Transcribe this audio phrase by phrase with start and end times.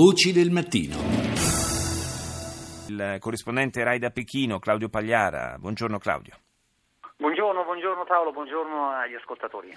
[0.00, 0.94] Voci del mattino.
[2.86, 5.56] Il corrispondente Rai da Pechino, Claudio Pagliara.
[5.58, 6.36] Buongiorno Claudio.
[7.48, 9.74] Buongiorno, buongiorno Paolo, buongiorno agli ascoltatori.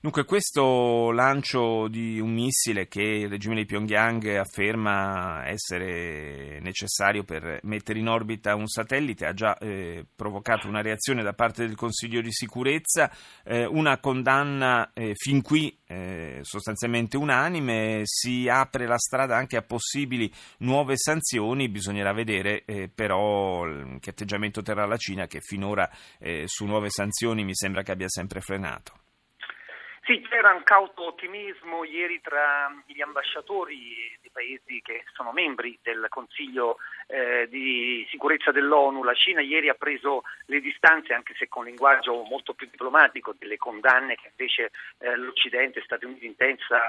[0.00, 7.60] Dunque, questo lancio di un missile che il regime di Pyongyang afferma essere necessario per
[7.64, 12.22] mettere in orbita un satellite ha già eh, provocato una reazione da parte del Consiglio
[12.22, 13.10] di sicurezza,
[13.44, 19.62] eh, una condanna eh, fin qui eh, sostanzialmente unanime, si apre la strada anche a
[19.62, 23.66] possibili nuove sanzioni, bisognerà vedere eh, però
[23.98, 27.08] che atteggiamento terrà la Cina che finora eh, su nuove sanzioni
[27.44, 28.92] mi sembra che abbia sempre frenato.
[30.10, 36.06] Sì, c'era un cauto ottimismo ieri tra gli ambasciatori dei paesi che sono membri del
[36.08, 39.04] Consiglio eh, di sicurezza dell'ONU.
[39.04, 43.56] La Cina ieri ha preso le distanze, anche se con linguaggio molto più diplomatico, delle
[43.56, 46.34] condanne che invece eh, l'Occidente, Stati Uniti in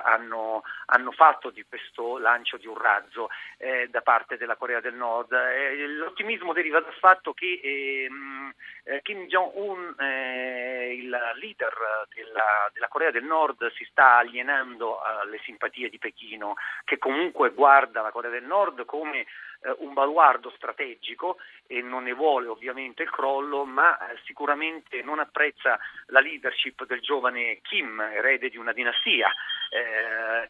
[0.03, 4.95] hanno, hanno, fatto di questo lancio di un razzo eh, da parte della Corea del
[4.95, 5.31] Nord.
[5.33, 8.51] Eh, l'ottimismo deriva dal fatto che ehm,
[8.85, 15.39] eh, Kim Jong-un, eh, il leader della, della Corea del Nord, si sta alienando alle
[15.43, 19.25] simpatie di Pechino, che comunque guarda la Corea del Nord come
[19.63, 25.19] eh, un baluardo strategico e non ne vuole ovviamente il crollo, ma eh, sicuramente non
[25.19, 29.31] apprezza la leadership del giovane Kim, erede di una dinastia.
[29.69, 30.49] Eh,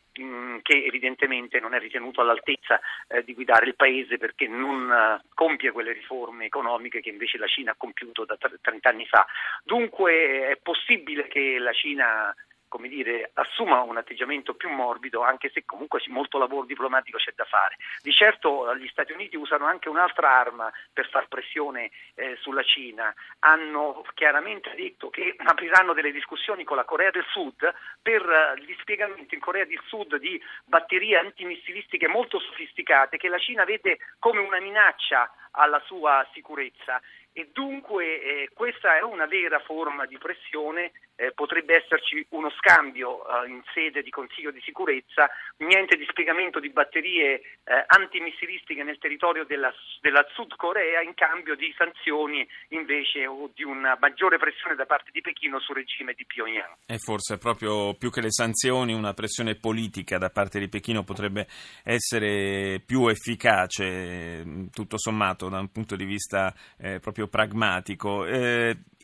[0.61, 5.71] che evidentemente non è ritenuto all'altezza eh, di guidare il paese perché non eh, compie
[5.71, 9.25] quelle riforme economiche che invece la Cina ha compiuto da 30 anni fa.
[9.63, 12.33] Dunque è possibile che la Cina
[12.71, 17.43] come dire, assuma un atteggiamento più morbido, anche se comunque molto lavoro diplomatico c'è da
[17.43, 17.75] fare.
[18.01, 23.13] Di certo gli Stati Uniti usano anche un'altra arma per far pressione eh, sulla Cina.
[23.39, 27.69] Hanno chiaramente detto che apriranno delle discussioni con la Corea del Sud
[28.01, 33.37] per uh, gli spiegamenti in Corea del Sud di batterie antimissilistiche molto sofisticate che la
[33.37, 37.01] Cina vede come una minaccia alla sua sicurezza
[37.33, 43.21] e dunque eh, questa è una vera forma di pressione, eh, potrebbe esserci uno scambio
[43.21, 48.97] eh, in sede di Consiglio di sicurezza, niente di spiegamento di batterie eh, antimissilistiche nel
[48.97, 49.71] territorio della,
[50.01, 55.11] della, Sud Corea in cambio di sanzioni invece o di una maggiore pressione da parte
[55.11, 56.75] di Pechino sul regime di Pyongyang.
[56.85, 61.47] E forse proprio più che le sanzioni una pressione politica da parte di Pechino potrebbe
[61.83, 68.25] essere più efficace, tutto sommato da un punto di vista eh, proprio proprio pragmatico.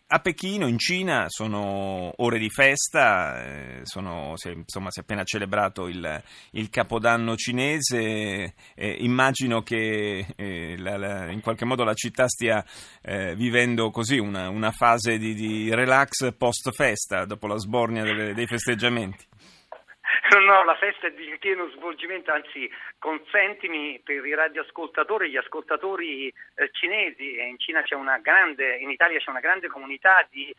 [0.10, 5.02] A Pechino, in Cina, sono ore di festa, eh, sono, si, è, insomma, si è
[5.02, 11.84] appena celebrato il, il Capodanno cinese, eh, immagino che eh, la, la, in qualche modo
[11.84, 12.64] la città stia
[13.02, 18.48] eh, vivendo così una, una fase di, di, relax post-festa, dopo la sbornia delle, dei
[18.48, 19.26] festeggiamenti.
[20.30, 26.70] No, la festa è di pieno svolgimento, anzi consentimi per i radioascoltatori, gli ascoltatori eh,
[26.72, 30.56] cinesi, in c'è una grande, in Italia c'è una grande comunità di eh,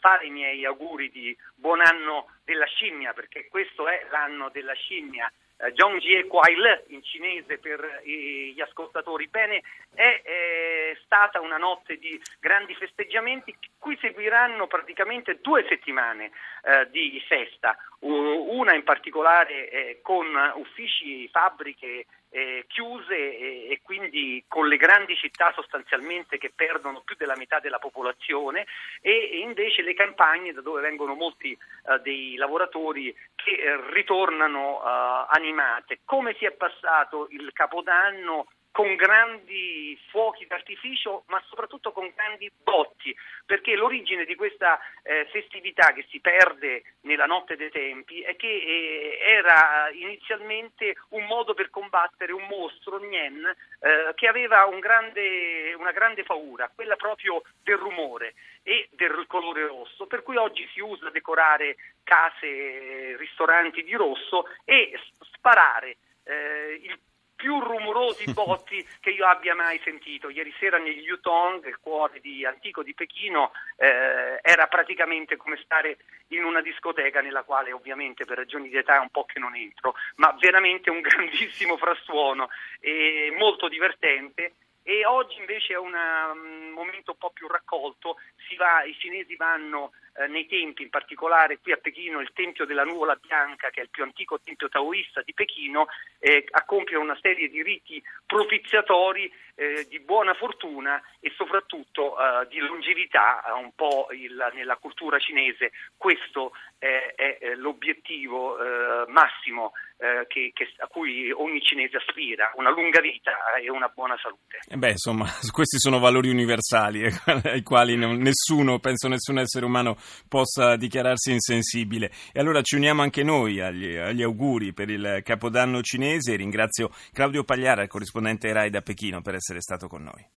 [0.00, 5.26] fare i miei auguri di buon anno della scimmia, perché questo è l'anno della scimmia.
[5.26, 6.56] eh, Zhongjie Kuai
[6.88, 9.28] in cinese per gli ascoltatori.
[9.28, 9.62] Bene,
[9.94, 16.30] è, è, stata una notte di grandi festeggiamenti, cui seguiranno praticamente due settimane
[16.62, 20.26] eh, di festa, una in particolare eh, con
[20.56, 27.16] uffici, fabbriche eh, chiuse e, e, quindi con le grandi città sostanzialmente che perdono più
[27.18, 28.66] della metà della popolazione
[29.00, 34.80] e, e invece le campagne da dove vengono molti eh, dei lavoratori che eh, ritornano
[34.80, 36.00] eh, animate.
[36.04, 43.14] Come si è passato il Capodanno con grandi fuochi d'artificio, ma soprattutto con grandi botti,
[43.44, 48.46] perché l'origine di questa eh, festività che si perde nella notte dei tempi è che
[48.46, 55.74] eh, era inizialmente un modo per combattere un mostro, Nien, eh, che aveva un grande,
[55.74, 60.80] una grande paura, quella proprio del rumore e del colore rosso, per cui oggi si
[60.80, 61.74] usa decorare
[62.04, 64.92] case, ristoranti di rosso e
[65.40, 66.98] sparare eh, il
[67.34, 70.28] più rumorosi botti che io abbia mai sentito.
[70.28, 75.96] Ieri sera negli Yutong, il cuore di, antico di Pechino, eh, era praticamente come stare
[76.28, 79.56] in una discoteca nella quale ovviamente per ragioni di età è un po' che non
[79.56, 86.70] entro, ma veramente un grandissimo frastuono e molto divertente e oggi invece è una, un
[86.70, 88.16] momento un po' più raccolto
[88.56, 92.84] va, i cinesi vanno eh, nei tempi, in particolare qui a Pechino il Tempio della
[92.84, 95.86] Nuvola Bianca, che è il più antico tempio taoista di Pechino,
[96.18, 102.46] eh, a compiere una serie di riti propiziatori eh, di buona fortuna e soprattutto eh,
[102.48, 105.70] di longevità eh, un po' il, nella cultura cinese.
[105.96, 113.02] Questo è, è l'obiettivo eh, massimo che, che, a cui ogni cinese aspira, una lunga
[113.02, 114.60] vita e una buona salute.
[114.74, 117.04] beh, insomma, questi sono valori universali
[117.44, 119.98] ai quali nessuno, penso nessun essere umano
[120.28, 122.10] possa dichiararsi insensibile.
[122.32, 126.90] E allora ci uniamo anche noi agli, agli auguri per il Capodanno cinese e ringrazio
[127.12, 130.24] Claudio Pagliara, il corrispondente RAI da Pechino, per essere stato con noi.